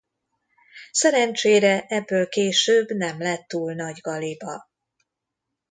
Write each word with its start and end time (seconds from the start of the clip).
Szerencsére 0.91 1.85
ebből 1.87 2.27
később 2.29 2.87
nem 2.91 3.19
lett 3.19 3.47
túl 3.47 3.73
nagy 3.73 3.99
galiba. 4.01 4.69